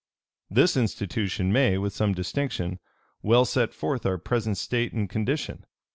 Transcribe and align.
"This 0.49 0.75
institution 0.75 1.53
may, 1.53 1.77
with 1.77 1.93
some 1.93 2.13
distinction, 2.15 2.79
well 3.21 3.45
set 3.45 3.71
forth 3.71 4.03
our 4.03 4.17
present 4.17 4.57
state 4.57 4.93
and 4.93 5.07
condition. 5.07 5.63